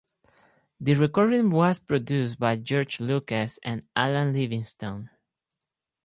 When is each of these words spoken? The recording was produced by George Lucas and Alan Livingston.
The 0.79 0.95
recording 0.95 1.51
was 1.51 1.79
produced 1.79 2.39
by 2.39 2.55
George 2.55 2.99
Lucas 2.99 3.59
and 3.63 3.85
Alan 3.95 4.33
Livingston. 4.33 5.11